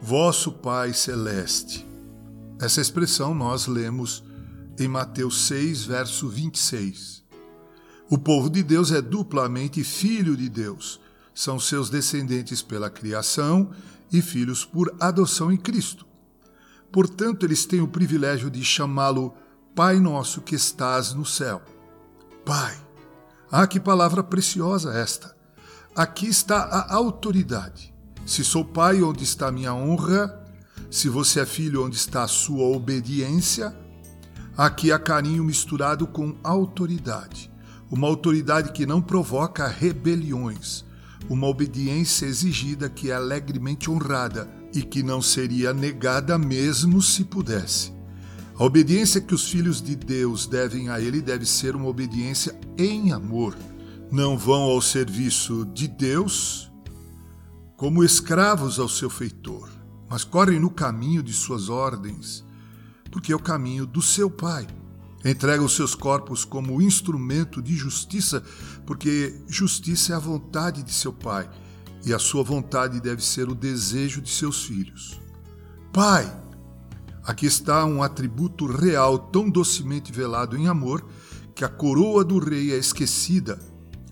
[0.00, 1.84] Vosso Pai Celeste.
[2.60, 4.22] Essa expressão nós lemos
[4.78, 7.24] em Mateus 6, verso 26.
[8.08, 11.00] O povo de Deus é duplamente filho de Deus.
[11.34, 13.70] São seus descendentes pela criação
[14.12, 16.06] e filhos por adoção em Cristo.
[16.94, 19.34] Portanto, eles têm o privilégio de chamá-lo
[19.74, 21.60] Pai nosso que estás no céu.
[22.46, 22.76] Pai.
[23.50, 25.34] Ah, que palavra preciosa esta!
[25.96, 27.92] Aqui está a autoridade.
[28.24, 30.40] Se sou pai, onde está a minha honra?
[30.88, 33.76] Se você é filho, onde está a sua obediência?
[34.56, 37.50] Aqui há carinho misturado com autoridade.
[37.90, 40.84] Uma autoridade que não provoca rebeliões.
[41.28, 47.92] Uma obediência exigida que é alegremente honrada e que não seria negada mesmo se pudesse.
[48.56, 53.12] A obediência que os filhos de Deus devem a Ele deve ser uma obediência em
[53.12, 53.56] amor.
[54.10, 56.70] Não vão ao serviço de Deus
[57.76, 59.68] como escravos ao seu feitor,
[60.08, 62.44] mas correm no caminho de suas ordens,
[63.10, 64.66] porque é o caminho do seu Pai.
[65.24, 68.42] Entregam seus corpos como instrumento de justiça,
[68.86, 71.48] porque justiça é a vontade de seu Pai,
[72.04, 75.20] e a sua vontade deve ser o desejo de seus filhos.
[75.92, 76.30] Pai,
[77.24, 81.06] aqui está um atributo real tão docemente velado em amor
[81.54, 83.58] que a coroa do rei é esquecida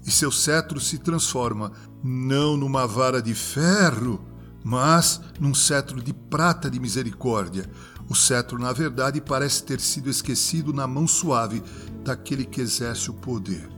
[0.07, 4.25] e seu cetro se transforma não numa vara de ferro,
[4.65, 7.69] mas num cetro de prata de misericórdia.
[8.09, 11.62] O cetro, na verdade, parece ter sido esquecido na mão suave
[12.05, 13.69] daquele que exerce o poder.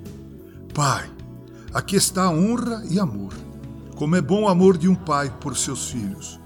[0.74, 1.10] Pai,
[1.72, 3.32] aqui está a honra e amor.
[3.94, 6.40] Como é bom o amor de um pai por seus filhos.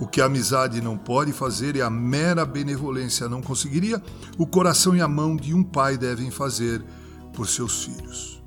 [0.00, 4.02] O que a amizade não pode fazer e a mera benevolência não conseguiria,
[4.36, 6.84] o coração e a mão de um pai devem fazer
[7.32, 8.42] por seus filhos.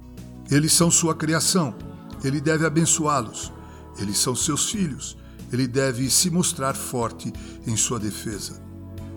[0.50, 1.76] Eles são sua criação,
[2.24, 3.52] ele deve abençoá-los.
[3.98, 5.18] Eles são seus filhos,
[5.52, 7.32] ele deve se mostrar forte
[7.68, 8.62] em sua defesa.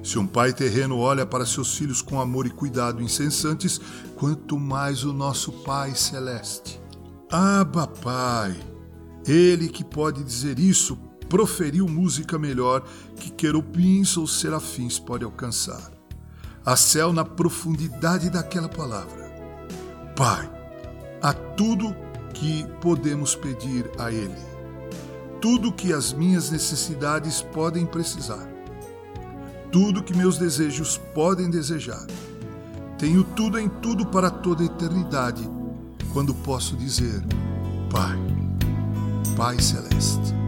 [0.03, 3.81] Se um pai terreno olha para seus filhos com amor e cuidado incessantes,
[4.17, 6.79] quanto mais o nosso Pai celeste.
[7.31, 8.74] Abba, Pai!
[9.27, 10.99] Ele que pode dizer isso
[11.29, 12.85] proferiu música melhor
[13.17, 15.91] que querubins ou serafins pode alcançar.
[16.65, 19.25] Há céu na profundidade daquela palavra.
[20.17, 20.51] Pai,
[21.21, 21.95] a tudo
[22.33, 24.39] que podemos pedir a Ele,
[25.41, 28.49] tudo que as minhas necessidades podem precisar,
[29.73, 32.07] tudo que meus desejos podem desejar.
[32.99, 35.43] Tenho tudo em tudo para toda a eternidade,
[36.13, 37.23] quando posso dizer:
[37.91, 38.17] Pai,
[39.37, 40.44] Pai Celeste.